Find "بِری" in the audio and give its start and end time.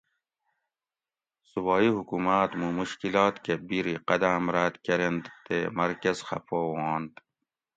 3.67-3.95